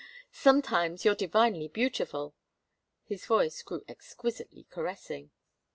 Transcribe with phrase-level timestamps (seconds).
[0.33, 2.33] Sometimes you're divinely beautiful."
[3.05, 5.29] His voice grew exquisitely caressing.